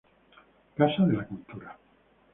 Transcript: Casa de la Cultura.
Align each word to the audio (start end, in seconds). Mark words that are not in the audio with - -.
Casa 0.73 1.05
de 1.05 1.13
la 1.15 1.27
Cultura. 1.27 1.77